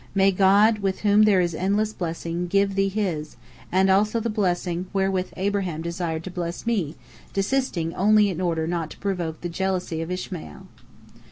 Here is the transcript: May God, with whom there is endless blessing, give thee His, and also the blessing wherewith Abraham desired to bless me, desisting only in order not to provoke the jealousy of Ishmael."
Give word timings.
May 0.15 0.31
God, 0.31 0.79
with 0.79 1.01
whom 1.01 1.25
there 1.25 1.41
is 1.41 1.53
endless 1.53 1.93
blessing, 1.93 2.47
give 2.47 2.73
thee 2.73 2.89
His, 2.89 3.35
and 3.71 3.87
also 3.87 4.19
the 4.19 4.31
blessing 4.31 4.87
wherewith 4.93 5.29
Abraham 5.37 5.83
desired 5.83 6.23
to 6.23 6.31
bless 6.31 6.65
me, 6.65 6.95
desisting 7.33 7.93
only 7.93 8.27
in 8.29 8.41
order 8.41 8.65
not 8.65 8.89
to 8.89 8.97
provoke 8.97 9.41
the 9.41 9.47
jealousy 9.47 10.01
of 10.01 10.09
Ishmael." 10.09 10.65